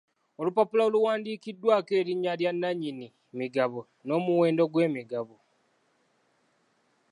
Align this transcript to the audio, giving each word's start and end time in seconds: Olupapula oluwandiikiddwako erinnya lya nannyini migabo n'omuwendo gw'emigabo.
Olupapula 0.39 0.81
oluwandiikiddwako 0.85 1.91
erinnya 1.99 2.33
lya 2.39 2.51
nannyini 2.53 3.07
migabo 3.37 3.79
n'omuwendo 4.05 4.63
gw'emigabo. 4.71 5.35